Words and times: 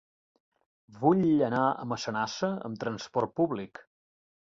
Vull 1.03 1.21
anar 1.49 1.61
a 1.67 1.87
Massanassa 1.93 2.53
amb 2.71 2.83
transport 2.87 3.39
públic. 3.43 3.89